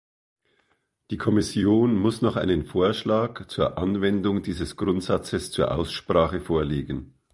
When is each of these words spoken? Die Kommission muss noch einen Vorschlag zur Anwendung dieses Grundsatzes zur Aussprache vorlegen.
Die 1.11 1.17
Kommission 1.17 1.95
muss 1.95 2.23
noch 2.23 2.35
einen 2.35 2.65
Vorschlag 2.65 3.45
zur 3.49 3.77
Anwendung 3.77 4.41
dieses 4.41 4.75
Grundsatzes 4.75 5.51
zur 5.51 5.71
Aussprache 5.77 6.41
vorlegen. 6.41 7.13